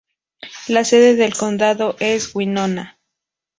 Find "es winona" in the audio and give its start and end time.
1.99-2.97